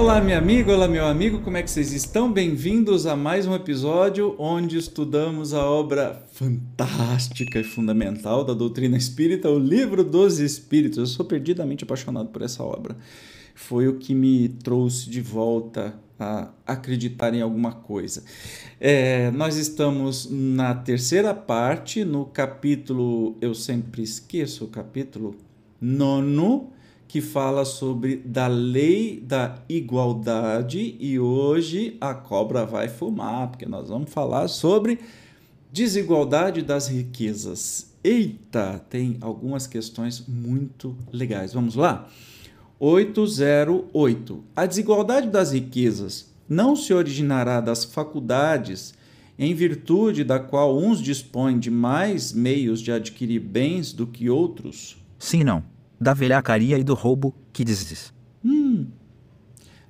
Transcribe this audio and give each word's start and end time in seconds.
Olá, 0.00 0.18
minha 0.18 0.38
amiga, 0.38 0.72
olá, 0.72 0.88
meu 0.88 1.04
amigo, 1.04 1.42
como 1.42 1.58
é 1.58 1.62
que 1.62 1.70
vocês 1.70 1.92
estão? 1.92 2.32
Bem-vindos 2.32 3.04
a 3.04 3.14
mais 3.14 3.46
um 3.46 3.54
episódio 3.54 4.34
onde 4.38 4.78
estudamos 4.78 5.52
a 5.52 5.62
obra 5.62 6.24
fantástica 6.32 7.60
e 7.60 7.64
fundamental 7.64 8.42
da 8.42 8.54
doutrina 8.54 8.96
espírita, 8.96 9.50
o 9.50 9.58
Livro 9.58 10.02
dos 10.02 10.38
Espíritos. 10.38 10.96
Eu 10.96 11.06
sou 11.06 11.26
perdidamente 11.26 11.84
apaixonado 11.84 12.30
por 12.30 12.40
essa 12.40 12.62
obra. 12.62 12.96
Foi 13.54 13.88
o 13.88 13.98
que 13.98 14.14
me 14.14 14.48
trouxe 14.48 15.10
de 15.10 15.20
volta 15.20 15.94
a 16.18 16.48
acreditar 16.66 17.34
em 17.34 17.42
alguma 17.42 17.72
coisa. 17.72 18.24
É, 18.80 19.30
nós 19.32 19.56
estamos 19.58 20.30
na 20.30 20.74
terceira 20.74 21.34
parte, 21.34 22.06
no 22.06 22.24
capítulo, 22.24 23.36
eu 23.38 23.54
sempre 23.54 24.02
esqueço 24.02 24.64
o 24.64 24.68
capítulo 24.68 25.36
nono 25.78 26.72
que 27.10 27.20
fala 27.20 27.64
sobre 27.64 28.18
da 28.18 28.46
lei 28.46 29.18
da 29.20 29.56
igualdade 29.68 30.94
e 31.00 31.18
hoje 31.18 31.96
a 32.00 32.14
cobra 32.14 32.64
vai 32.64 32.86
fumar, 32.86 33.48
porque 33.48 33.66
nós 33.66 33.88
vamos 33.88 34.12
falar 34.12 34.46
sobre 34.46 35.00
desigualdade 35.72 36.62
das 36.62 36.86
riquezas. 36.86 37.92
Eita, 38.04 38.80
tem 38.88 39.18
algumas 39.20 39.66
questões 39.66 40.24
muito 40.28 40.96
legais. 41.10 41.52
Vamos 41.52 41.74
lá? 41.74 42.08
808. 42.78 44.44
A 44.54 44.64
desigualdade 44.64 45.30
das 45.30 45.50
riquezas 45.50 46.30
não 46.48 46.76
se 46.76 46.94
originará 46.94 47.60
das 47.60 47.84
faculdades 47.84 48.94
em 49.36 49.52
virtude 49.52 50.22
da 50.22 50.38
qual 50.38 50.78
uns 50.78 51.02
dispõem 51.02 51.58
de 51.58 51.72
mais 51.72 52.32
meios 52.32 52.80
de 52.80 52.92
adquirir 52.92 53.40
bens 53.40 53.92
do 53.92 54.06
que 54.06 54.30
outros? 54.30 54.96
Sim, 55.18 55.42
não 55.42 55.79
da 56.00 56.14
velhacaria 56.14 56.78
e 56.78 56.84
do 56.84 56.94
roubo 56.94 57.34
que 57.52 57.62
dizes. 57.62 58.12
Hum, 58.42 58.86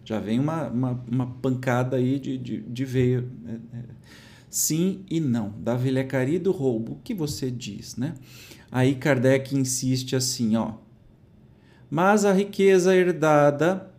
já 0.04 0.18
vem 0.18 0.40
uma, 0.40 0.66
uma, 0.68 1.04
uma 1.08 1.26
pancada 1.26 1.96
aí 1.96 2.18
de, 2.18 2.36
de, 2.36 2.60
de 2.62 2.84
veio. 2.84 3.30
É, 3.46 3.52
é, 3.76 3.84
sim 4.48 5.04
e 5.08 5.20
não. 5.20 5.54
Da 5.58 5.76
velhacaria 5.76 6.36
e 6.36 6.40
do 6.40 6.50
roubo, 6.50 6.94
o 6.94 6.96
que 6.96 7.14
você 7.14 7.50
diz, 7.50 7.96
né? 7.96 8.14
Aí 8.72 8.96
Kardec 8.96 9.56
insiste 9.56 10.16
assim, 10.16 10.56
ó. 10.56 10.74
Mas 11.88 12.24
a 12.24 12.32
riqueza 12.32 12.94
herdada, 12.94 13.92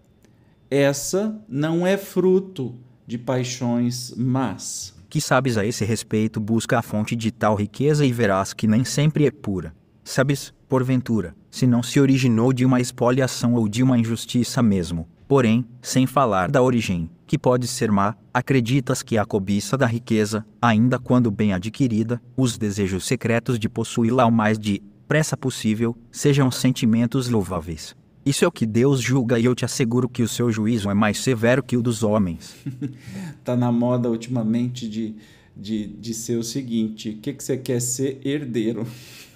essa 0.70 1.42
não 1.48 1.88
é 1.88 1.98
fruto 1.98 2.76
de 3.08 3.18
paixões 3.18 4.14
más. 4.16 4.94
Que 5.10 5.20
sabes 5.20 5.58
a 5.58 5.66
esse 5.66 5.84
respeito, 5.84 6.40
busca 6.40 6.80
a 6.80 6.82
fonte 6.82 7.16
de 7.18 7.32
tal 7.32 7.56
riqueza 7.56 8.06
e 8.06 8.14
verás 8.14 8.54
que 8.54 8.68
nem 8.68 8.86
sempre 8.86 9.26
é 9.26 9.32
pura. 9.32 9.74
Sabes, 10.04 10.54
porventura, 10.68 11.36
se 11.50 11.68
não 11.68 11.84
se 11.84 12.00
originou 12.00 12.52
de 12.52 12.66
uma 12.66 12.80
espoliação 12.80 13.54
ou 13.54 13.68
de 13.68 13.84
uma 13.84 13.98
injustiça 13.98 14.62
mesmo. 14.64 15.08
Porém, 15.28 15.66
sem 15.82 16.06
falar 16.06 16.52
da 16.52 16.62
origem, 16.62 17.10
que 17.26 17.38
pode 17.38 17.66
ser 17.68 17.90
má, 17.92 18.16
acreditas 18.34 19.02
que 19.02 19.18
a 19.18 19.24
cobiça 19.24 19.78
da 19.78 19.86
riqueza, 19.86 20.46
ainda 20.62 21.00
quando 21.00 21.32
bem 21.32 21.54
adquirida, 21.54 22.22
os 22.36 22.58
desejos 22.58 23.06
secretos 23.06 23.58
de 23.58 23.70
possuí-la 23.70 24.24
ao 24.24 24.32
mais 24.32 24.58
depressa 24.58 25.38
possível, 25.38 25.96
sejam 26.12 26.52
sentimentos 26.52 27.30
louváveis. 27.30 27.96
Isso 28.26 28.44
é 28.46 28.48
o 28.48 28.52
que 28.52 28.66
Deus 28.66 29.02
julga 29.02 29.40
e 29.40 29.46
eu 29.46 29.56
te 29.56 29.66
asseguro 29.66 30.10
que 30.10 30.22
o 30.22 30.28
seu 30.28 30.52
juízo 30.52 30.90
é 30.90 30.94
mais 30.94 31.20
severo 31.20 31.64
que 31.64 31.78
o 31.78 31.82
dos 31.82 32.04
homens. 32.04 32.56
tá 33.44 33.56
na 33.56 33.72
moda 33.72 34.10
ultimamente 34.10 34.88
de, 34.88 35.16
de, 35.56 35.88
de 35.88 36.14
ser 36.14 36.38
o 36.38 36.44
seguinte: 36.44 37.10
o 37.10 37.18
que, 37.18 37.34
que 37.34 37.44
você 37.44 37.58
quer 37.58 37.82
ser 37.82 38.20
herdeiro? 38.24 38.86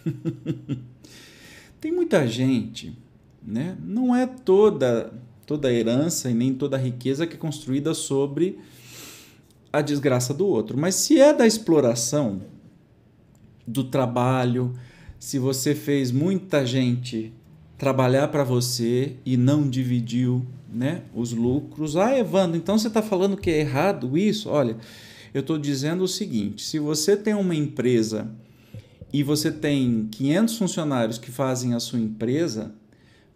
Tem 1.82 1.92
muita 1.92 2.28
gente, 2.28 2.98
né? 3.46 3.78
Não 3.84 4.16
é 4.16 4.26
toda 4.26 5.14
toda 5.46 5.68
a 5.68 5.74
herança 5.74 6.30
e 6.30 6.34
nem 6.34 6.54
toda 6.54 6.78
riqueza 6.78 7.28
que 7.28 7.36
é 7.36 7.38
construída 7.38 7.94
sobre 7.94 8.58
a 9.72 9.82
desgraça 9.82 10.34
do 10.34 10.48
outro, 10.48 10.78
mas 10.78 10.96
se 10.96 11.20
é 11.20 11.34
da 11.34 11.46
exploração 11.46 12.42
do 13.68 13.84
trabalho, 13.84 14.74
se 15.20 15.38
você 15.38 15.76
fez 15.76 16.12
muita 16.12 16.66
gente 16.66 17.34
trabalhar 17.78 18.30
para 18.30 18.44
você 18.44 19.18
e 19.26 19.36
não 19.38 19.70
dividiu, 19.70 20.46
né, 20.72 21.04
os 21.14 21.32
lucros. 21.32 21.96
Ah, 21.96 22.18
Evandro, 22.18 22.58
então 22.58 22.78
você 22.78 22.88
está 22.88 23.02
falando 23.02 23.38
que 23.38 23.50
é 23.50 23.60
errado 23.60 24.18
isso? 24.18 24.50
Olha, 24.50 24.78
eu 25.34 25.42
estou 25.42 25.58
dizendo 25.58 26.04
o 26.04 26.08
seguinte: 26.08 26.64
se 26.64 26.80
você 26.80 27.16
tem 27.18 27.34
uma 27.34 27.56
empresa 27.56 28.32
e 29.16 29.24
você 29.24 29.50
tem 29.50 30.10
500 30.12 30.58
funcionários 30.58 31.18
que 31.18 31.32
fazem 31.32 31.74
a 31.74 31.80
sua 31.80 31.98
empresa, 31.98 32.76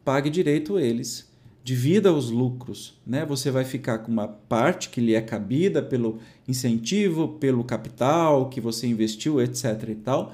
pague 0.04 0.30
direito 0.30 0.78
eles. 0.78 1.30
Divida 1.64 2.12
os 2.12 2.30
lucros, 2.30 3.00
né? 3.08 3.26
Você 3.26 3.50
vai 3.50 3.64
ficar 3.64 4.00
com 4.00 4.12
uma 4.12 4.28
parte 4.28 4.90
que 4.90 5.00
lhe 5.00 5.16
é 5.16 5.22
cabida 5.22 5.82
pelo 5.82 6.20
incentivo, 6.46 7.30
pelo 7.40 7.64
capital 7.64 8.50
que 8.50 8.60
você 8.60 8.88
investiu, 8.88 9.40
etc 9.40 9.88
e 9.88 9.96
tal. 9.96 10.34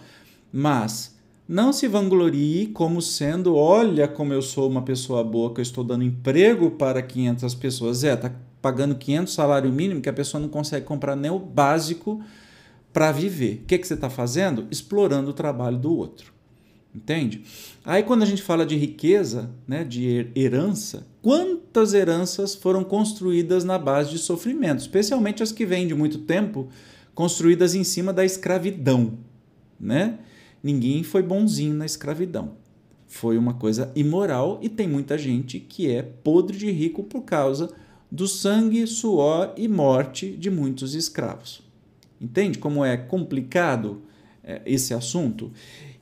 Mas 0.52 1.16
não 1.48 1.72
se 1.72 1.88
vanglorie 1.88 2.66
como 2.74 3.00
sendo, 3.00 3.56
olha 3.56 4.08
como 4.08 4.34
eu 4.34 4.42
sou 4.42 4.68
uma 4.68 4.82
pessoa 4.82 5.24
boa, 5.24 5.54
que 5.54 5.60
eu 5.60 5.64
estou 5.64 5.84
dando 5.84 6.04
emprego 6.04 6.72
para 6.72 7.04
500 7.04 7.54
pessoas. 7.54 8.04
É, 8.04 8.16
tá 8.16 8.32
pagando 8.64 8.96
500 8.96 9.32
salário 9.32 9.72
mínimo 9.72 10.02
que 10.02 10.10
a 10.10 10.14
pessoa 10.14 10.42
não 10.42 10.50
consegue 10.50 10.88
comprar 10.88 11.16
nem 11.16 11.30
o 11.30 11.38
básico 11.38 12.20
para 12.96 13.12
viver. 13.12 13.60
O 13.62 13.66
que, 13.66 13.78
que 13.78 13.86
você 13.86 13.94
está 13.94 14.10
fazendo? 14.10 14.68
Explorando 14.72 15.32
o 15.32 15.34
trabalho 15.34 15.78
do 15.78 15.94
outro. 15.94 16.32
Entende? 16.96 17.44
Aí 17.84 18.02
quando 18.02 18.24
a 18.24 18.26
gente 18.26 18.42
fala 18.42 18.66
de 18.66 18.78
riqueza, 18.78 19.52
né, 19.68 19.84
de 19.84 20.32
herança, 20.34 21.06
quantas 21.22 21.94
heranças 21.94 22.56
foram 22.56 22.86
construídas 22.86 23.66
na 23.66 23.78
base 23.78 24.12
de 24.12 24.18
sofrimento, 24.18 24.80
especialmente 24.80 25.44
as 25.44 25.52
que 25.52 25.66
vêm 25.66 25.86
de 25.86 25.94
muito 25.94 26.20
tempo, 26.20 26.70
construídas 27.14 27.76
em 27.76 27.84
cima 27.84 28.14
da 28.14 28.24
escravidão, 28.24 29.18
né? 29.78 30.20
Ninguém 30.64 31.04
foi 31.04 31.22
bonzinho 31.22 31.76
na 31.76 31.86
escravidão. 31.86 32.54
Foi 33.08 33.38
uma 33.38 33.56
coisa 33.56 33.92
imoral 33.94 34.58
e 34.62 34.70
tem 34.70 34.88
muita 34.88 35.18
gente 35.18 35.60
que 35.60 35.92
é 35.92 36.02
podre 36.02 36.58
de 36.58 36.72
rico 36.72 37.04
por 37.04 37.24
causa 37.24 37.74
do 38.10 38.26
sangue, 38.26 38.88
suor 38.88 39.54
e 39.58 39.68
morte 39.68 40.32
de 40.32 40.50
muitos 40.50 40.96
escravos. 40.96 41.65
Entende 42.20 42.58
como 42.58 42.84
é 42.84 42.98
complicado 42.98 44.02
é, 44.44 44.62
esse 44.66 44.94
assunto? 44.94 45.52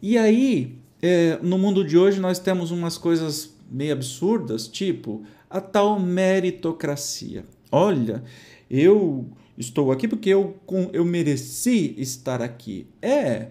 E 0.01 0.17
aí, 0.17 0.75
é, 1.01 1.39
no 1.41 1.57
mundo 1.57 1.83
de 1.83 1.97
hoje, 1.97 2.19
nós 2.19 2.39
temos 2.39 2.71
umas 2.71 2.97
coisas 2.97 3.53
meio 3.69 3.93
absurdas, 3.93 4.67
tipo 4.67 5.23
a 5.49 5.61
tal 5.61 5.99
meritocracia. 5.99 7.45
Olha, 7.71 8.23
eu 8.69 9.25
estou 9.57 9.91
aqui 9.91 10.07
porque 10.07 10.29
eu, 10.29 10.55
eu 10.91 11.05
mereci 11.05 11.93
estar 11.97 12.41
aqui. 12.41 12.87
É. 13.01 13.49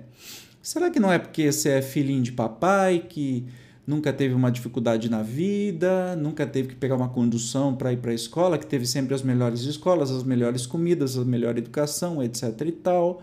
Será 0.60 0.90
que 0.90 0.98
não 0.98 1.12
é 1.12 1.18
porque 1.18 1.50
você 1.50 1.70
é 1.70 1.82
filhinho 1.82 2.22
de 2.22 2.32
papai 2.32 3.06
que 3.08 3.44
nunca 3.86 4.12
teve 4.12 4.34
uma 4.34 4.50
dificuldade 4.50 5.10
na 5.10 5.22
vida, 5.22 6.14
nunca 6.16 6.46
teve 6.46 6.68
que 6.68 6.74
pegar 6.74 6.96
uma 6.96 7.08
condução 7.08 7.74
para 7.74 7.92
ir 7.92 7.98
para 7.98 8.12
a 8.12 8.14
escola, 8.14 8.58
que 8.58 8.66
teve 8.66 8.86
sempre 8.86 9.14
as 9.14 9.22
melhores 9.22 9.62
escolas, 9.62 10.10
as 10.10 10.22
melhores 10.22 10.66
comidas, 10.66 11.18
a 11.18 11.24
melhor 11.24 11.58
educação, 11.58 12.22
etc 12.22 12.60
e 12.66 12.72
tal. 12.72 13.22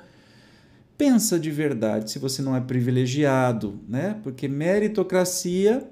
Pensa 0.98 1.40
de 1.40 1.50
verdade 1.50 2.12
se 2.12 2.20
você 2.20 2.42
não 2.42 2.56
é 2.56 2.60
privilegiado, 2.60 3.80
né? 3.88 4.20
Porque 4.22 4.48
meritocracia 4.48 5.88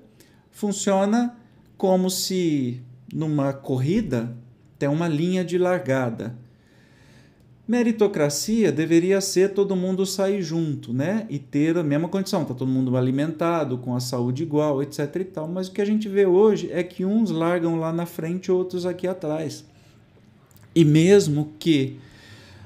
funciona 0.51 1.35
como 1.78 2.09
se 2.09 2.81
numa 3.13 3.53
corrida 3.53 4.35
tem 4.78 4.89
uma 4.89 5.07
linha 5.07 5.45
de 5.45 5.57
largada 5.57 6.35
Meritocracia 7.67 8.72
deveria 8.72 9.19
ser 9.19 9.53
todo 9.53 9.75
mundo 9.75 10.05
sair 10.05 10.41
junto, 10.41 10.94
né? 10.94 11.28
E 11.29 11.38
ter 11.38 11.78
a 11.78 11.83
mesma 11.83 12.07
condição, 12.07 12.46
tá 12.46 12.53
todo 12.53 12.69
mundo 12.69 12.96
alimentado, 12.96 13.78
com 13.78 13.93
a 13.93 13.99
saúde 13.99 14.43
igual, 14.43 14.81
etc 14.81 15.16
e 15.17 15.23
tal. 15.25 15.47
Mas 15.49 15.67
o 15.67 15.73
que 15.73 15.81
a 15.81 15.85
gente 15.85 16.08
vê 16.08 16.25
hoje 16.25 16.69
é 16.72 16.81
que 16.81 17.03
uns 17.03 17.29
largam 17.29 17.78
lá 17.78 17.91
na 17.91 18.05
frente, 18.05 18.49
outros 18.49 18.85
aqui 18.85 19.05
atrás. 19.05 19.66
E 20.73 20.85
mesmo 20.85 21.52
que 21.59 21.97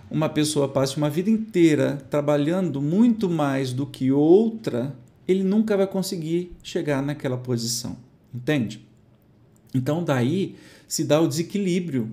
uma 0.10 0.30
pessoa 0.30 0.68
passe 0.68 0.98
uma 0.98 1.10
vida 1.10 1.32
inteira 1.32 1.98
trabalhando 2.10 2.80
muito 2.80 3.28
mais 3.28 3.74
do 3.74 3.88
que 3.88 4.12
outra, 4.12 4.96
ele 5.28 5.44
nunca 5.44 5.76
vai 5.76 5.88
conseguir 5.88 6.52
chegar 6.62 7.02
naquela 7.02 7.38
posição, 7.38 7.98
entende? 8.32 8.86
Então 9.74 10.04
daí 10.04 10.56
se 10.88 11.06
dá 11.06 11.20
o 11.22 11.28
desequilíbrio 11.28 12.12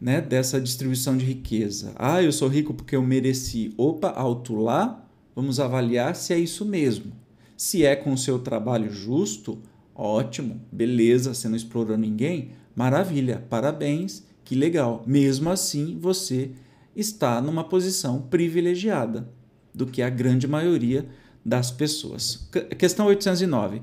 né, 0.00 0.20
dessa 0.20 0.60
distribuição 0.60 1.16
de 1.16 1.24
riqueza. 1.24 1.92
Ah, 1.96 2.22
eu 2.22 2.32
sou 2.32 2.48
rico 2.48 2.72
porque 2.72 2.96
eu 2.96 3.02
mereci. 3.02 3.74
Opa, 3.76 4.08
alto 4.10 4.54
lá, 4.56 5.06
vamos 5.36 5.60
avaliar 5.60 6.16
se 6.16 6.32
é 6.32 6.38
isso 6.38 6.64
mesmo. 6.64 7.12
Se 7.56 7.84
é 7.84 7.94
com 7.94 8.12
o 8.12 8.18
seu 8.18 8.38
trabalho 8.38 8.90
justo, 8.90 9.58
ótimo, 9.94 10.60
beleza, 10.72 11.34
você 11.34 11.48
não 11.48 11.56
explorou 11.56 11.98
ninguém, 11.98 12.52
maravilha, 12.74 13.44
parabéns, 13.50 14.24
que 14.42 14.54
legal. 14.54 15.04
Mesmo 15.06 15.50
assim, 15.50 15.98
você 16.00 16.52
está 16.96 17.40
numa 17.42 17.64
posição 17.64 18.22
privilegiada 18.22 19.28
do 19.74 19.86
que 19.86 20.00
a 20.00 20.08
grande 20.08 20.48
maioria 20.48 21.06
das 21.44 21.70
pessoas. 21.70 22.48
Questão 22.78 23.06
809. 23.06 23.82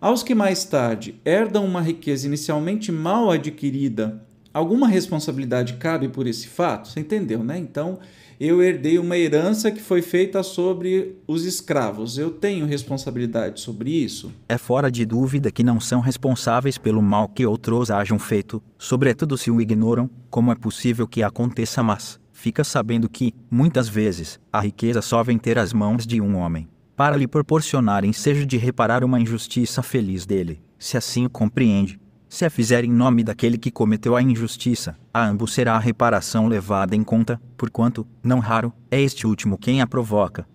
Aos 0.00 0.22
que 0.22 0.34
mais 0.34 0.64
tarde 0.64 1.20
herdam 1.24 1.64
uma 1.64 1.80
riqueza 1.80 2.26
inicialmente 2.26 2.92
mal 2.92 3.30
adquirida 3.30 4.24
alguma 4.56 4.88
responsabilidade 4.88 5.74
cabe 5.74 6.08
por 6.08 6.26
esse 6.26 6.48
fato? 6.48 6.88
Você 6.88 7.00
entendeu, 7.00 7.44
né? 7.44 7.58
Então, 7.58 7.98
eu 8.40 8.62
herdei 8.62 8.98
uma 8.98 9.16
herança 9.16 9.70
que 9.70 9.82
foi 9.82 10.00
feita 10.00 10.42
sobre 10.42 11.18
os 11.26 11.44
escravos. 11.44 12.16
Eu 12.16 12.30
tenho 12.30 12.64
responsabilidade 12.64 13.60
sobre 13.60 13.90
isso? 13.90 14.32
É 14.48 14.56
fora 14.56 14.90
de 14.90 15.04
dúvida 15.04 15.50
que 15.50 15.62
não 15.62 15.78
são 15.78 16.00
responsáveis 16.00 16.78
pelo 16.78 17.02
mal 17.02 17.28
que 17.28 17.44
outros 17.44 17.90
hajam 17.90 18.18
feito, 18.18 18.62
sobretudo 18.78 19.36
se 19.36 19.50
o 19.50 19.60
ignoram, 19.60 20.08
como 20.30 20.50
é 20.50 20.54
possível 20.54 21.06
que 21.06 21.22
aconteça, 21.22 21.82
mas 21.82 22.18
fica 22.32 22.64
sabendo 22.64 23.10
que, 23.10 23.34
muitas 23.50 23.88
vezes, 23.88 24.40
a 24.50 24.60
riqueza 24.60 25.02
só 25.02 25.22
vem 25.22 25.36
ter 25.36 25.58
as 25.58 25.74
mãos 25.74 26.06
de 26.06 26.18
um 26.18 26.34
homem, 26.36 26.66
para 26.96 27.16
lhe 27.16 27.26
proporcionar 27.26 28.06
ensejo 28.06 28.46
de 28.46 28.56
reparar 28.56 29.04
uma 29.04 29.20
injustiça 29.20 29.82
feliz 29.82 30.24
dele, 30.24 30.62
se 30.78 30.96
assim 30.96 31.26
o 31.26 31.30
compreende. 31.30 32.00
Se 32.28 32.44
a 32.44 32.50
fizer 32.50 32.84
em 32.84 32.90
nome 32.90 33.22
daquele 33.22 33.56
que 33.56 33.70
cometeu 33.70 34.16
a 34.16 34.22
injustiça, 34.22 34.96
a 35.14 35.26
ambos 35.26 35.54
será 35.54 35.74
a 35.74 35.78
reparação 35.78 36.48
levada 36.48 36.96
em 36.96 37.04
conta, 37.04 37.40
porquanto, 37.56 38.06
não 38.22 38.40
raro, 38.40 38.72
é 38.90 39.00
este 39.00 39.26
último 39.26 39.56
quem 39.56 39.80
a 39.80 39.86
provoca. 39.86 40.46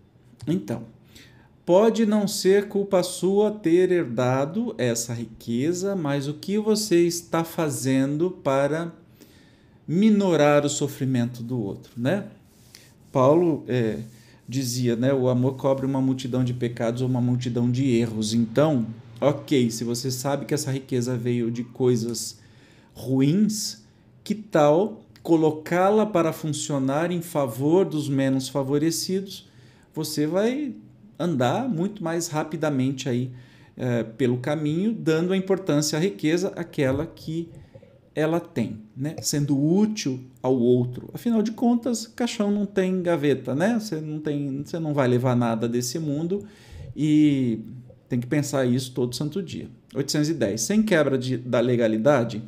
Então, 0.46 0.84
pode 1.66 2.06
não 2.06 2.28
ser 2.28 2.68
culpa 2.68 3.02
sua 3.04 3.52
ter 3.52 3.92
herdado 3.92 4.76
essa 4.78 5.14
riqueza, 5.14 5.96
mas 5.96 6.28
o 6.28 6.34
que 6.34 6.58
você 6.60 7.08
está 7.08 7.44
fazendo 7.44 8.30
para 8.30 8.92
minorar 9.88 10.66
o 10.66 10.70
sofrimento 10.70 11.42
do 11.42 11.60
outro, 11.60 11.92
né? 11.96 12.26
Paulo 13.12 13.64
é, 13.68 14.00
dizia, 14.48 14.96
né, 14.96 15.14
o 15.14 15.30
amor 15.30 15.56
cobre 15.56 15.86
uma 15.86 16.02
multidão 16.02 16.44
de 16.44 16.54
pecados 16.54 17.02
ou 17.02 17.08
uma 17.08 17.22
multidão 17.22 17.72
de 17.72 17.90
erros. 17.90 18.34
Então, 18.34 18.86
ok, 19.22 19.70
se 19.70 19.84
você 19.84 20.10
sabe 20.10 20.46
que 20.46 20.54
essa 20.54 20.72
riqueza 20.72 21.16
veio 21.16 21.52
de 21.52 21.64
coisas 21.64 22.40
ruins, 22.94 23.84
que 24.24 24.34
tal 24.34 25.04
colocá-la 25.22 26.06
para 26.06 26.34
funcionar 26.34 27.12
em 27.12 27.22
favor 27.22 27.86
dos 27.86 28.10
menos 28.10 28.50
favorecidos? 28.50 29.48
Você 29.94 30.26
vai 30.26 30.74
andar 31.20 31.70
muito 31.70 32.04
mais 32.04 32.28
rapidamente 32.28 33.08
aí 33.08 33.32
é, 33.78 34.04
pelo 34.04 34.38
caminho, 34.38 34.92
dando 34.92 35.32
a 35.34 35.38
importância 35.38 35.98
à 35.98 36.02
riqueza, 36.02 36.52
aquela 36.56 37.06
que 37.06 37.50
ela 38.14 38.40
tem, 38.40 38.82
né? 38.96 39.16
sendo 39.22 39.58
útil 39.58 40.20
ao 40.42 40.58
outro. 40.58 41.10
Afinal 41.14 41.42
de 41.42 41.52
contas, 41.52 42.08
caixão 42.08 42.52
não 42.52 42.66
tem 42.66 43.02
gaveta, 43.02 43.56
né? 43.56 43.80
Você 43.80 44.02
não 44.02 44.20
tem, 44.20 44.64
você 44.66 44.80
não 44.80 44.94
vai 44.94 45.08
levar 45.08 45.36
nada 45.36 45.68
desse 45.68 45.98
mundo 45.98 46.46
e 46.96 47.60
tem 48.12 48.20
que 48.20 48.28
pensar 48.28 48.66
isso 48.66 48.92
todo 48.92 49.16
santo 49.16 49.42
dia. 49.42 49.70
810. 49.96 50.60
Sem 50.60 50.84
quebra 50.84 51.18
de, 51.18 51.38
da 51.38 51.62
legalidade, 51.62 52.44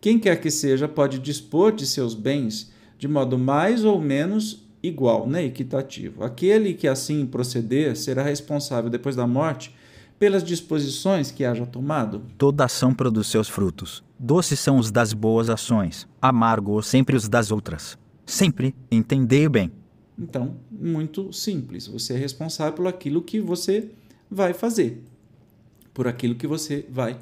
quem 0.00 0.16
quer 0.16 0.40
que 0.40 0.48
seja 0.48 0.86
pode 0.86 1.18
dispor 1.18 1.72
de 1.72 1.84
seus 1.84 2.14
bens 2.14 2.70
de 2.96 3.08
modo 3.08 3.36
mais 3.36 3.84
ou 3.84 4.00
menos 4.00 4.64
igual, 4.80 5.28
né, 5.28 5.44
equitativo. 5.44 6.22
Aquele 6.22 6.72
que 6.72 6.86
assim 6.86 7.26
proceder 7.26 7.96
será 7.96 8.22
responsável 8.22 8.88
depois 8.88 9.16
da 9.16 9.26
morte 9.26 9.74
pelas 10.20 10.44
disposições 10.44 11.32
que 11.32 11.44
haja 11.44 11.66
tomado. 11.66 12.22
Toda 12.38 12.64
ação 12.64 12.94
produz 12.94 13.26
seus 13.26 13.48
frutos. 13.48 14.04
Doces 14.16 14.60
são 14.60 14.78
os 14.78 14.92
das 14.92 15.12
boas 15.12 15.50
ações, 15.50 16.06
amargos 16.22 16.86
sempre 16.86 17.16
os 17.16 17.28
das 17.28 17.50
outras. 17.50 17.98
Sempre, 18.24 18.72
entendei 18.88 19.48
bem. 19.48 19.72
Então, 20.16 20.54
muito 20.70 21.32
simples. 21.32 21.88
Você 21.88 22.14
é 22.14 22.16
responsável 22.16 22.72
por 22.74 22.86
aquilo 22.86 23.20
que 23.20 23.40
você 23.40 23.90
vai 24.30 24.52
fazer, 24.52 25.02
por 25.92 26.06
aquilo 26.06 26.34
que 26.34 26.46
você 26.46 26.84
vai 26.90 27.16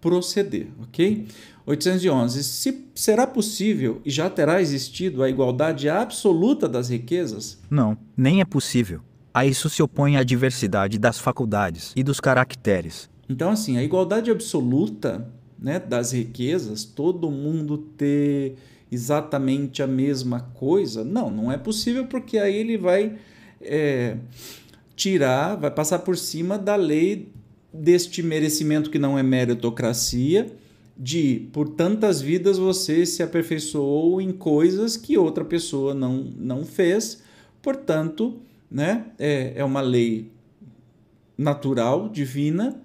proceder, 0.00 0.68
ok? 0.82 1.26
811. 1.66 2.44
Se 2.44 2.88
será 2.94 3.26
possível 3.26 4.00
e 4.04 4.10
já 4.10 4.30
terá 4.30 4.60
existido 4.60 5.22
a 5.22 5.28
igualdade 5.28 5.88
absoluta 5.88 6.68
das 6.68 6.88
riquezas? 6.88 7.58
Não, 7.70 7.96
nem 8.16 8.40
é 8.40 8.44
possível. 8.44 9.00
A 9.32 9.44
isso 9.44 9.68
se 9.68 9.82
opõe 9.82 10.16
a 10.16 10.22
diversidade 10.22 10.98
das 10.98 11.18
faculdades 11.18 11.92
e 11.94 12.02
dos 12.02 12.20
caracteres. 12.20 13.08
Então, 13.28 13.50
assim, 13.50 13.76
a 13.76 13.82
igualdade 13.82 14.30
absoluta 14.30 15.28
né, 15.58 15.78
das 15.78 16.12
riquezas, 16.12 16.84
todo 16.84 17.30
mundo 17.30 17.78
ter 17.78 18.56
exatamente 18.90 19.82
a 19.82 19.86
mesma 19.86 20.40
coisa, 20.40 21.04
não, 21.04 21.30
não 21.30 21.52
é 21.52 21.58
possível 21.58 22.06
porque 22.06 22.38
aí 22.38 22.56
ele 22.56 22.78
vai 22.78 23.16
é, 23.60 24.16
tirar, 24.98 25.54
vai 25.54 25.70
passar 25.70 26.00
por 26.00 26.18
cima 26.18 26.58
da 26.58 26.74
lei 26.74 27.28
deste 27.72 28.20
merecimento 28.20 28.90
que 28.90 28.98
não 28.98 29.16
é 29.16 29.22
meritocracia, 29.22 30.52
de 30.96 31.48
por 31.52 31.68
tantas 31.68 32.20
vidas 32.20 32.58
você 32.58 33.06
se 33.06 33.22
aperfeiçoou 33.22 34.20
em 34.20 34.32
coisas 34.32 34.96
que 34.96 35.16
outra 35.16 35.44
pessoa 35.44 35.94
não, 35.94 36.24
não 36.36 36.64
fez, 36.64 37.22
portanto, 37.62 38.40
né, 38.68 39.06
é, 39.16 39.52
é 39.54 39.64
uma 39.64 39.80
lei 39.80 40.32
natural, 41.36 42.08
divina, 42.08 42.82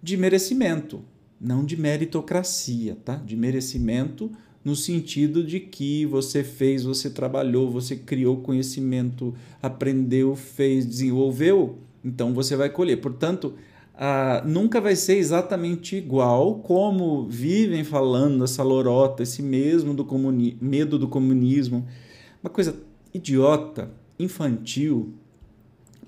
de 0.00 0.16
merecimento, 0.16 1.02
não 1.40 1.64
de 1.64 1.76
meritocracia, 1.76 2.96
tá? 3.04 3.16
De 3.16 3.36
merecimento 3.36 4.30
no 4.66 4.74
sentido 4.74 5.44
de 5.44 5.60
que 5.60 6.04
você 6.06 6.42
fez, 6.42 6.82
você 6.82 7.08
trabalhou, 7.08 7.70
você 7.70 7.94
criou 7.94 8.38
conhecimento, 8.38 9.32
aprendeu, 9.62 10.34
fez, 10.34 10.84
desenvolveu, 10.84 11.78
então 12.04 12.34
você 12.34 12.56
vai 12.56 12.68
colher. 12.68 13.00
Portanto, 13.00 13.54
ah, 13.94 14.42
nunca 14.44 14.80
vai 14.80 14.96
ser 14.96 15.18
exatamente 15.18 15.94
igual 15.94 16.56
como 16.56 17.28
vivem 17.28 17.84
falando 17.84 18.42
essa 18.42 18.64
lorota, 18.64 19.22
esse 19.22 19.40
mesmo 19.40 19.94
do 19.94 20.04
medo 20.60 20.98
do 20.98 21.06
comunismo. 21.06 21.86
Uma 22.42 22.50
coisa 22.50 22.76
idiota, 23.14 23.88
infantil. 24.18 25.14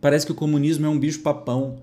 Parece 0.00 0.26
que 0.26 0.32
o 0.32 0.34
comunismo 0.34 0.84
é 0.84 0.88
um 0.88 0.98
bicho-papão 0.98 1.76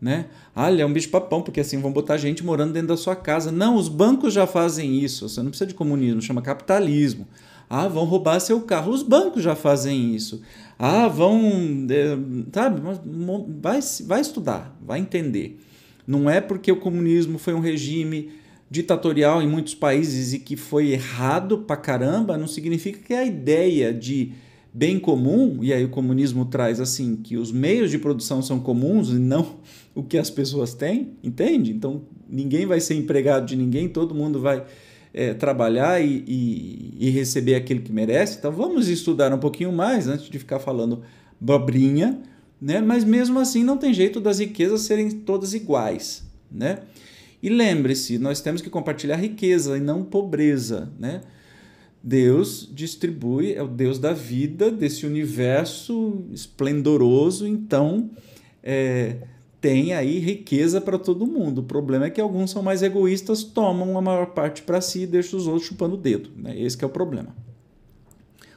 né? 0.00 0.26
Ah, 0.54 0.70
ele 0.70 0.80
é 0.80 0.86
um 0.86 0.92
bicho-papão, 0.92 1.42
porque 1.42 1.60
assim 1.60 1.80
vão 1.80 1.92
botar 1.92 2.16
gente 2.16 2.44
morando 2.44 2.72
dentro 2.72 2.88
da 2.88 2.96
sua 2.96 3.14
casa. 3.14 3.52
Não, 3.52 3.76
os 3.76 3.88
bancos 3.88 4.32
já 4.32 4.46
fazem 4.46 4.98
isso. 4.98 5.28
Você 5.28 5.42
não 5.42 5.50
precisa 5.50 5.68
de 5.68 5.74
comunismo, 5.74 6.22
chama 6.22 6.40
capitalismo. 6.40 7.26
Ah, 7.68 7.86
vão 7.86 8.04
roubar 8.04 8.40
seu 8.40 8.60
carro. 8.62 8.92
Os 8.92 9.02
bancos 9.02 9.42
já 9.42 9.54
fazem 9.54 10.14
isso. 10.14 10.42
Ah, 10.78 11.06
vão. 11.06 11.86
É, 11.90 12.16
sabe? 12.52 12.80
Vai, 13.60 13.80
vai 14.06 14.20
estudar, 14.20 14.76
vai 14.80 14.98
entender. 14.98 15.60
Não 16.06 16.28
é 16.28 16.40
porque 16.40 16.72
o 16.72 16.76
comunismo 16.76 17.38
foi 17.38 17.54
um 17.54 17.60
regime 17.60 18.32
ditatorial 18.70 19.42
em 19.42 19.48
muitos 19.48 19.74
países 19.74 20.32
e 20.32 20.38
que 20.38 20.56
foi 20.56 20.90
errado 20.90 21.58
pra 21.58 21.76
caramba, 21.76 22.38
não 22.38 22.46
significa 22.46 23.00
que 23.00 23.12
a 23.12 23.24
ideia 23.24 23.92
de 23.92 24.32
bem 24.72 24.98
comum, 24.98 25.58
e 25.62 25.72
aí 25.72 25.84
o 25.84 25.88
comunismo 25.88 26.44
traz 26.44 26.80
assim 26.80 27.16
que 27.16 27.36
os 27.36 27.50
meios 27.50 27.90
de 27.90 27.98
produção 27.98 28.40
são 28.40 28.60
comuns 28.60 29.10
e 29.10 29.18
não 29.18 29.56
o 29.94 30.02
que 30.02 30.16
as 30.16 30.30
pessoas 30.30 30.74
têm, 30.74 31.14
entende? 31.22 31.72
Então 31.72 32.02
ninguém 32.28 32.66
vai 32.66 32.80
ser 32.80 32.94
empregado 32.94 33.46
de 33.46 33.56
ninguém, 33.56 33.88
todo 33.88 34.14
mundo 34.14 34.40
vai 34.40 34.64
é, 35.12 35.34
trabalhar 35.34 36.00
e, 36.00 36.24
e, 36.26 36.96
e, 37.00 37.10
receber 37.10 37.56
aquilo 37.56 37.80
que 37.80 37.92
merece. 37.92 38.38
Então 38.38 38.52
vamos 38.52 38.88
estudar 38.88 39.32
um 39.32 39.38
pouquinho 39.38 39.72
mais 39.72 40.06
antes 40.06 40.28
de 40.28 40.38
ficar 40.38 40.60
falando 40.60 41.02
bobrinha, 41.40 42.20
né? 42.60 42.80
Mas 42.80 43.02
mesmo 43.02 43.38
assim 43.38 43.64
não 43.64 43.76
tem 43.76 43.92
jeito 43.92 44.20
das 44.20 44.38
riquezas 44.38 44.82
serem 44.82 45.10
todas 45.10 45.52
iguais, 45.52 46.22
né? 46.50 46.80
E 47.42 47.48
lembre-se, 47.48 48.18
nós 48.18 48.40
temos 48.40 48.60
que 48.60 48.68
compartilhar 48.68 49.16
riqueza 49.16 49.76
e 49.76 49.80
não 49.80 50.04
pobreza, 50.04 50.92
né? 50.98 51.22
Deus 52.02 52.68
distribui, 52.72 53.52
é 53.52 53.62
o 53.62 53.68
Deus 53.68 53.98
da 53.98 54.12
vida, 54.12 54.70
desse 54.70 55.04
universo 55.04 56.24
esplendoroso, 56.32 57.46
então 57.46 58.10
é, 58.62 59.16
tem 59.60 59.92
aí 59.92 60.18
riqueza 60.18 60.80
para 60.80 60.98
todo 60.98 61.26
mundo. 61.26 61.58
O 61.58 61.64
problema 61.64 62.06
é 62.06 62.10
que 62.10 62.20
alguns 62.20 62.50
são 62.50 62.62
mais 62.62 62.82
egoístas, 62.82 63.44
tomam 63.44 63.98
a 63.98 64.00
maior 64.00 64.26
parte 64.26 64.62
para 64.62 64.80
si 64.80 65.02
e 65.02 65.06
deixam 65.06 65.38
os 65.38 65.46
outros 65.46 65.66
chupando 65.66 65.94
o 65.94 65.98
dedo. 65.98 66.30
Né? 66.36 66.58
Esse 66.58 66.82
é 66.82 66.86
o 66.86 66.90
problema. 66.90 67.36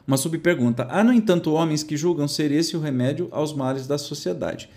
Uma 0.07 0.17
subpergunta. 0.17 0.87
Há, 0.89 1.03
no 1.03 1.11
entanto, 1.11 1.51
homens 1.51 1.83
que 1.83 1.97
julgam 1.97 2.27
ser 2.27 2.51
esse 2.51 2.77
o 2.77 2.79
remédio 2.79 3.27
aos 3.31 3.53
males 3.53 3.87
da 3.87 3.97
sociedade. 3.97 4.69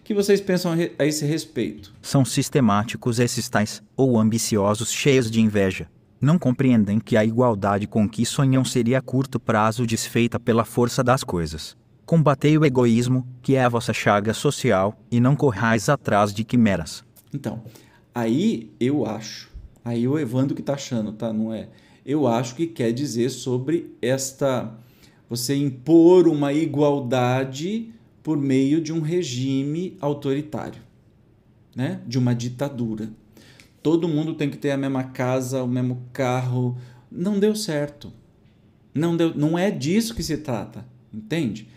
O 0.00 0.02
que 0.02 0.14
vocês 0.14 0.40
pensam 0.40 0.72
a 0.98 1.06
esse 1.06 1.24
respeito? 1.24 1.92
São 2.02 2.24
sistemáticos 2.24 3.18
esses 3.18 3.48
tais, 3.48 3.82
ou 3.96 4.18
ambiciosos 4.18 4.90
cheios 4.90 5.30
de 5.30 5.40
inveja 5.40 5.86
não 6.20 6.38
compreendem 6.38 7.00
que 7.00 7.16
a 7.16 7.24
igualdade 7.24 7.86
com 7.86 8.08
que 8.08 8.26
sonham 8.26 8.64
seria 8.64 8.98
a 8.98 9.02
curto 9.02 9.40
prazo 9.40 9.86
desfeita 9.86 10.38
pela 10.38 10.64
força 10.64 11.02
das 11.02 11.24
coisas. 11.24 11.76
Combatei 12.04 12.58
o 12.58 12.64
egoísmo, 12.64 13.26
que 13.40 13.54
é 13.54 13.64
a 13.64 13.68
vossa 13.68 13.92
chaga 13.92 14.34
social, 14.34 15.00
e 15.10 15.18
não 15.18 15.34
corrais 15.34 15.88
atrás 15.88 16.34
de 16.34 16.44
quimeras. 16.44 17.02
Então, 17.32 17.62
aí 18.14 18.70
eu 18.78 19.06
acho, 19.06 19.48
aí 19.84 20.06
o 20.06 20.18
Evandro 20.18 20.54
que 20.54 20.62
tá 20.62 20.74
achando, 20.74 21.12
tá? 21.12 21.32
Não 21.32 21.54
é? 21.54 21.68
Eu 22.04 22.26
acho 22.26 22.54
que 22.54 22.66
quer 22.66 22.92
dizer 22.92 23.30
sobre 23.30 23.94
esta 24.02 24.74
você 25.28 25.54
impor 25.54 26.26
uma 26.26 26.52
igualdade 26.52 27.94
por 28.22 28.36
meio 28.36 28.80
de 28.80 28.92
um 28.92 29.00
regime 29.00 29.96
autoritário, 30.00 30.82
né? 31.74 32.00
De 32.06 32.18
uma 32.18 32.34
ditadura 32.34 33.08
todo 33.82 34.08
mundo 34.08 34.34
tem 34.34 34.50
que 34.50 34.56
ter 34.56 34.70
a 34.70 34.76
mesma 34.76 35.04
casa, 35.04 35.62
o 35.62 35.68
mesmo 35.68 36.02
carro, 36.12 36.76
não 37.10 37.38
deu 37.38 37.54
certo. 37.54 38.12
Não, 38.94 39.16
deu, 39.16 39.34
não 39.34 39.58
é 39.58 39.70
disso 39.70 40.14
que 40.14 40.22
se 40.22 40.38
trata, 40.38 40.84
entende? 41.12 41.68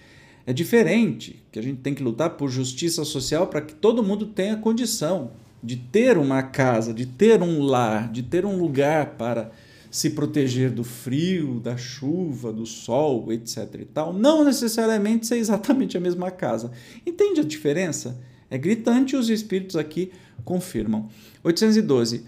É 0.45 0.51
diferente, 0.51 1.41
que 1.51 1.60
a 1.60 1.62
gente 1.62 1.79
tem 1.81 1.93
que 1.93 2.03
lutar 2.03 2.31
por 2.31 2.50
justiça 2.50 3.05
social 3.05 3.48
para 3.48 3.62
que 3.62 3.74
todo 3.74 4.03
mundo 4.03 4.25
tenha 4.25 4.57
condição 4.57 5.31
de 5.63 5.77
ter 5.77 6.17
uma 6.17 6.43
casa, 6.43 6.93
de 6.93 7.05
ter 7.05 7.41
um 7.41 7.62
lar, 7.62 8.12
de 8.12 8.22
ter 8.22 8.45
um 8.45 8.57
lugar 8.57 9.12
para 9.12 9.51
se 9.89 10.10
proteger 10.10 10.72
do 10.72 10.83
frio, 10.83 11.60
da 11.60 11.77
chuva, 11.77 12.51
do 12.51 12.65
sol, 12.65 13.31
etc 13.31 13.75
e 13.79 13.86
tal, 13.86 14.12
não 14.12 14.43
necessariamente 14.43 15.27
ser 15.27 15.38
exatamente 15.38 15.95
a 15.95 16.01
mesma 16.01 16.31
casa. 16.31 16.72
Entende 17.05 17.39
a 17.39 17.43
diferença? 17.43 18.19
É 18.53 18.57
gritante 18.60 19.15
e 19.15 19.17
os 19.17 19.31
espíritos 19.31 19.75
aqui 19.75 20.12
confirmam. 20.45 21.10
812. 21.43 22.24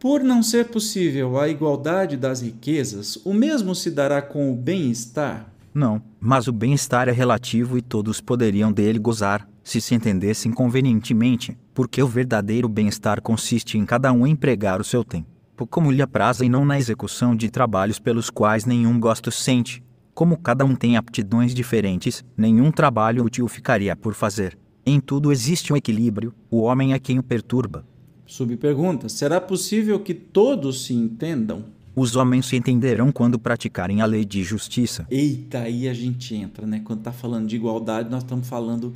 Por 0.00 0.24
não 0.24 0.42
ser 0.42 0.68
possível 0.68 1.38
a 1.38 1.46
igualdade 1.46 2.16
das 2.16 2.40
riquezas, 2.40 3.16
o 3.22 3.34
mesmo 3.34 3.74
se 3.74 3.90
dará 3.90 4.22
com 4.22 4.50
o 4.50 4.56
bem-estar? 4.56 5.52
Não, 5.74 6.00
mas 6.18 6.48
o 6.48 6.52
bem-estar 6.52 7.06
é 7.06 7.12
relativo 7.12 7.76
e 7.76 7.82
todos 7.82 8.18
poderiam 8.18 8.72
dele 8.72 8.98
gozar, 8.98 9.46
se 9.62 9.78
se 9.78 9.94
entendessem 9.94 10.52
convenientemente, 10.52 11.54
porque 11.74 12.02
o 12.02 12.08
verdadeiro 12.08 12.66
bem-estar 12.66 13.20
consiste 13.20 13.76
em 13.76 13.84
cada 13.84 14.10
um 14.10 14.26
empregar 14.26 14.80
o 14.80 14.84
seu 14.84 15.04
tempo 15.04 15.66
como 15.66 15.90
lhe 15.90 16.00
apraza 16.00 16.46
e 16.46 16.48
não 16.48 16.64
na 16.64 16.78
execução 16.78 17.36
de 17.36 17.50
trabalhos 17.50 17.98
pelos 17.98 18.30
quais 18.30 18.64
nenhum 18.64 18.98
gosto 18.98 19.30
sente. 19.30 19.82
Como 20.14 20.38
cada 20.38 20.64
um 20.64 20.74
tem 20.74 20.96
aptidões 20.96 21.52
diferentes, 21.52 22.24
nenhum 22.36 22.70
trabalho 22.70 23.24
útil 23.24 23.46
ficaria 23.48 23.94
por 23.94 24.14
fazer. 24.14 24.56
Em 24.88 25.00
tudo 25.00 25.30
existe 25.30 25.70
um 25.70 25.76
equilíbrio, 25.76 26.32
o 26.50 26.62
homem 26.62 26.94
é 26.94 26.98
quem 26.98 27.18
o 27.18 27.22
perturba. 27.22 27.84
Subpergunta: 28.24 29.06
será 29.06 29.38
possível 29.38 30.00
que 30.00 30.14
todos 30.14 30.86
se 30.86 30.94
entendam? 30.94 31.66
Os 31.94 32.16
homens 32.16 32.46
se 32.46 32.56
entenderão 32.56 33.12
quando 33.12 33.38
praticarem 33.38 34.00
a 34.00 34.06
lei 34.06 34.24
de 34.24 34.42
justiça. 34.42 35.06
Eita, 35.10 35.58
aí 35.58 35.86
a 35.86 35.92
gente 35.92 36.34
entra, 36.34 36.66
né? 36.66 36.80
Quando 36.82 37.00
está 37.00 37.12
falando 37.12 37.46
de 37.46 37.56
igualdade, 37.56 38.08
nós 38.08 38.22
estamos 38.22 38.48
falando 38.48 38.94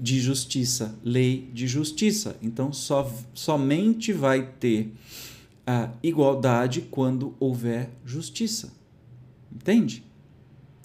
de 0.00 0.18
justiça, 0.20 0.98
lei 1.04 1.50
de 1.52 1.66
justiça. 1.66 2.34
Então, 2.40 2.72
só, 2.72 3.06
somente 3.34 4.14
vai 4.14 4.42
ter 4.58 4.90
a 5.66 5.90
igualdade 6.02 6.80
quando 6.90 7.34
houver 7.38 7.90
justiça. 8.06 8.72
Entende? 9.54 10.02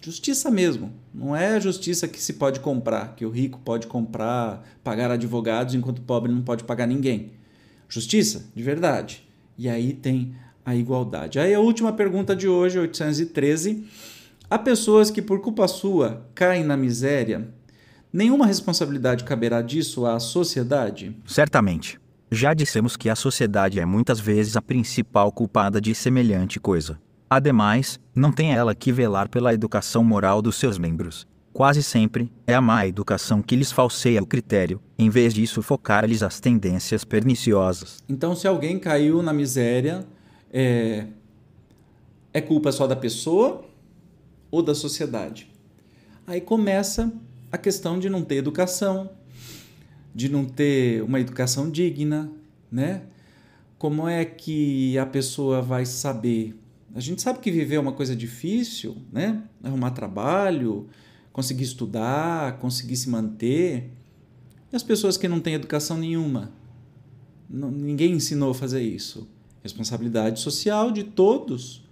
Justiça 0.04 0.50
mesmo. 0.50 0.92
Não 1.14 1.36
é 1.36 1.56
a 1.56 1.60
justiça 1.60 2.08
que 2.08 2.20
se 2.20 2.34
pode 2.34 2.60
comprar, 2.60 3.16
que 3.16 3.24
o 3.24 3.30
rico 3.30 3.60
pode 3.60 3.86
comprar, 3.86 4.68
pagar 4.84 5.12
advogados, 5.12 5.76
enquanto 5.76 6.00
o 6.00 6.04
pobre 6.04 6.32
não 6.32 6.42
pode 6.42 6.64
pagar 6.64 6.88
ninguém. 6.88 7.34
Justiça 7.88 8.46
de 8.56 8.64
verdade. 8.64 9.28
E 9.58 9.70
aí 9.70 9.94
tem 9.94 10.36
a 10.66 10.76
igualdade. 10.76 11.40
Aí 11.40 11.54
a 11.54 11.60
última 11.60 11.94
pergunta 11.94 12.36
de 12.36 12.48
hoje, 12.48 12.80
813. 12.80 13.86
Há 14.50 14.58
pessoas 14.58 15.12
que, 15.12 15.22
por 15.22 15.40
culpa 15.40 15.68
sua, 15.68 16.26
caem 16.34 16.64
na 16.64 16.76
miséria. 16.76 17.48
Nenhuma 18.12 18.48
responsabilidade 18.48 19.24
caberá 19.24 19.62
disso 19.62 20.06
à 20.06 20.20
sociedade? 20.20 21.16
Certamente. 21.28 22.00
Já 22.32 22.54
dissemos 22.54 22.98
que 22.98 23.10
a 23.10 23.16
sociedade 23.16 23.80
é 23.80 23.86
muitas 23.86 24.20
vezes 24.20 24.58
a 24.58 24.62
principal 24.62 25.32
culpada 25.32 25.80
de 25.80 25.94
semelhante 25.94 26.60
coisa. 26.60 26.98
Ademais, 27.32 27.98
não 28.14 28.30
tem 28.30 28.52
ela 28.54 28.76
que 28.76 28.92
velar 28.92 29.30
pela 29.30 29.54
educação 29.54 30.04
moral 30.04 30.42
dos 30.42 30.58
seus 30.58 30.78
membros. 30.78 31.26
Quase 31.54 31.82
sempre, 31.82 32.30
é 32.46 32.54
a 32.54 32.60
má 32.60 32.86
educação 32.86 33.42
que 33.42 33.56
lhes 33.56 33.72
falseia 33.72 34.22
o 34.22 34.26
critério, 34.26 34.82
em 35.00 35.10
vez 35.10 35.34
de 35.34 35.48
sufocar-lhes 35.48 36.24
as 36.24 36.42
tendências 36.42 37.06
perniciosas. 37.06 38.04
Então, 38.10 38.36
se 38.36 38.50
alguém 38.50 38.78
caiu 38.78 39.24
na 39.24 39.32
miséria, 39.32 40.06
é, 40.52 41.06
é 42.34 42.42
culpa 42.42 42.70
só 42.70 42.86
da 42.86 42.98
pessoa 42.98 43.64
ou 44.52 44.62
da 44.62 44.76
sociedade? 44.76 45.50
Aí 46.28 46.42
começa 46.42 47.14
a 47.50 47.58
questão 47.58 47.98
de 47.98 48.10
não 48.10 48.24
ter 48.24 48.36
educação, 48.36 49.10
de 50.14 50.28
não 50.28 50.44
ter 50.44 51.02
uma 51.02 51.22
educação 51.22 51.72
digna, 51.72 52.30
né? 52.70 53.04
Como 53.78 54.06
é 54.06 54.26
que 54.26 54.98
a 54.98 55.06
pessoa 55.06 55.62
vai 55.62 55.86
saber? 55.86 56.61
A 56.94 57.00
gente 57.00 57.22
sabe 57.22 57.40
que 57.40 57.52
viver 57.52 57.76
é 57.76 57.80
uma 57.80 57.94
coisa 57.94 58.16
difícil, 58.16 58.98
né? 59.12 59.44
Arrumar 59.64 59.92
trabalho, 59.92 60.90
conseguir 61.32 61.64
estudar, 61.64 62.60
conseguir 62.60 62.96
se 62.96 63.10
manter. 63.10 63.92
E 64.72 64.76
as 64.76 64.84
pessoas 64.84 65.18
que 65.18 65.28
não 65.28 65.40
têm 65.40 65.54
educação 65.54 65.98
nenhuma? 65.98 66.52
ninguém 67.54 68.14
ensinou 68.14 68.52
a 68.52 68.56
fazer 68.56 68.82
isso. 68.82 69.28
Responsabilidade 69.62 70.40
social 70.40 70.90
de 70.90 71.04
todos. 71.04 71.86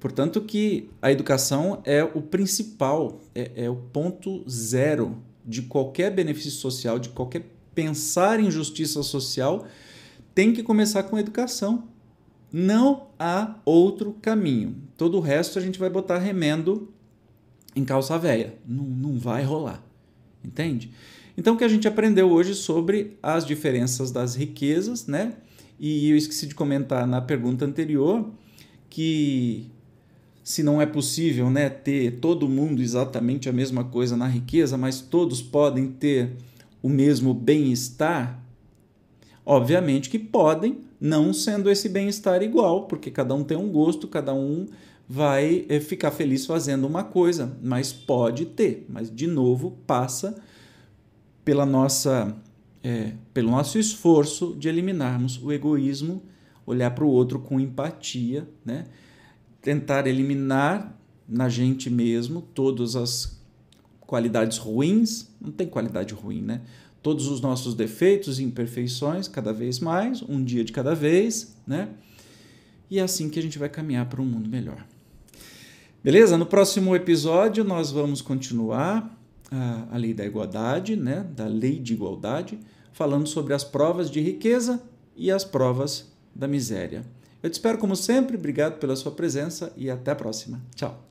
Portanto, 0.00 0.40
que 0.40 0.90
a 1.00 1.10
educação 1.10 1.80
é 1.84 2.02
o 2.02 2.20
principal, 2.20 3.20
é, 3.34 3.64
é 3.64 3.70
o 3.70 3.76
ponto 3.76 4.44
zero 4.48 5.22
de 5.46 5.62
qualquer 5.62 6.12
benefício 6.12 6.50
social, 6.50 6.98
de 6.98 7.08
qualquer 7.08 7.44
pensar 7.74 8.40
em 8.40 8.50
justiça 8.50 9.02
social, 9.02 9.66
tem 10.34 10.52
que 10.52 10.62
começar 10.62 11.04
com 11.04 11.18
educação. 11.18 11.88
Não 12.52 13.08
há 13.18 13.56
outro 13.64 14.16
caminho. 14.22 14.76
Todo 14.96 15.18
o 15.18 15.20
resto 15.20 15.58
a 15.58 15.62
gente 15.62 15.78
vai 15.78 15.90
botar 15.90 16.18
remendo 16.18 16.92
em 17.76 17.84
calça 17.84 18.18
véia. 18.18 18.54
Não, 18.66 18.84
não 18.84 19.18
vai 19.18 19.44
rolar. 19.44 19.82
Entende? 20.44 20.90
Então, 21.36 21.54
o 21.54 21.58
que 21.58 21.64
a 21.64 21.68
gente 21.68 21.86
aprendeu 21.86 22.30
hoje 22.30 22.54
sobre 22.54 23.16
as 23.22 23.46
diferenças 23.46 24.10
das 24.10 24.34
riquezas, 24.34 25.06
né? 25.06 25.34
E 25.78 26.10
eu 26.10 26.16
esqueci 26.16 26.46
de 26.46 26.54
comentar 26.54 27.06
na 27.06 27.20
pergunta 27.20 27.64
anterior 27.64 28.28
que 28.90 29.70
se 30.42 30.62
não 30.62 30.80
é 30.80 30.86
possível 30.86 31.50
né, 31.50 31.68
ter 31.68 32.18
todo 32.20 32.48
mundo 32.48 32.82
exatamente 32.82 33.48
a 33.48 33.52
mesma 33.52 33.84
coisa 33.84 34.16
na 34.16 34.26
riqueza, 34.26 34.78
mas 34.78 35.00
todos 35.00 35.42
podem 35.42 35.88
ter 35.88 36.32
o 36.82 36.88
mesmo 36.88 37.34
bem-estar? 37.34 38.42
Obviamente 39.50 40.10
que 40.10 40.18
podem, 40.18 40.80
não 41.00 41.32
sendo 41.32 41.70
esse 41.70 41.88
bem-estar 41.88 42.42
igual, 42.42 42.86
porque 42.86 43.10
cada 43.10 43.34
um 43.34 43.42
tem 43.42 43.56
um 43.56 43.70
gosto, 43.70 44.06
cada 44.06 44.34
um 44.34 44.66
vai 45.08 45.64
eh, 45.70 45.80
ficar 45.80 46.10
feliz 46.10 46.44
fazendo 46.44 46.86
uma 46.86 47.02
coisa, 47.02 47.56
mas 47.62 47.90
pode 47.90 48.44
ter. 48.44 48.84
Mas, 48.90 49.10
de 49.10 49.26
novo, 49.26 49.78
passa 49.86 50.38
pela 51.46 51.64
nossa, 51.64 52.36
é, 52.84 53.14
pelo 53.32 53.50
nosso 53.50 53.78
esforço 53.78 54.54
de 54.58 54.68
eliminarmos 54.68 55.42
o 55.42 55.50
egoísmo, 55.50 56.22
olhar 56.66 56.90
para 56.90 57.06
o 57.06 57.08
outro 57.08 57.38
com 57.38 57.58
empatia, 57.58 58.46
né? 58.62 58.84
tentar 59.62 60.06
eliminar 60.06 60.94
na 61.26 61.48
gente 61.48 61.88
mesmo 61.88 62.42
todas 62.42 62.96
as 62.96 63.40
qualidades 63.98 64.58
ruins, 64.58 65.34
não 65.40 65.50
tem 65.50 65.66
qualidade 65.66 66.12
ruim, 66.12 66.42
né? 66.42 66.60
Todos 67.02 67.28
os 67.28 67.40
nossos 67.40 67.74
defeitos 67.74 68.38
e 68.38 68.44
imperfeições, 68.44 69.28
cada 69.28 69.52
vez 69.52 69.78
mais, 69.78 70.22
um 70.22 70.42
dia 70.42 70.64
de 70.64 70.72
cada 70.72 70.94
vez, 70.94 71.56
né? 71.66 71.88
E 72.90 72.98
é 72.98 73.02
assim 73.02 73.28
que 73.28 73.38
a 73.38 73.42
gente 73.42 73.58
vai 73.58 73.68
caminhar 73.68 74.06
para 74.06 74.20
um 74.20 74.24
mundo 74.24 74.48
melhor. 74.48 74.84
Beleza? 76.02 76.38
No 76.38 76.46
próximo 76.46 76.94
episódio 76.96 77.64
nós 77.64 77.90
vamos 77.90 78.22
continuar 78.22 79.16
a, 79.50 79.88
a 79.90 79.96
lei 79.96 80.14
da 80.14 80.24
igualdade, 80.24 80.96
né? 80.96 81.26
Da 81.34 81.46
lei 81.46 81.78
de 81.78 81.92
igualdade, 81.92 82.58
falando 82.92 83.26
sobre 83.26 83.54
as 83.54 83.64
provas 83.64 84.10
de 84.10 84.20
riqueza 84.20 84.82
e 85.16 85.30
as 85.30 85.44
provas 85.44 86.10
da 86.34 86.48
miséria. 86.48 87.04
Eu 87.42 87.50
te 87.50 87.54
espero 87.54 87.78
como 87.78 87.94
sempre, 87.94 88.36
obrigado 88.36 88.78
pela 88.78 88.96
sua 88.96 89.12
presença 89.12 89.72
e 89.76 89.90
até 89.90 90.10
a 90.10 90.16
próxima. 90.16 90.60
Tchau. 90.74 91.04